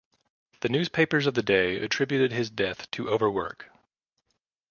[0.61, 3.69] The newspapers of the day attributed his death to overwork.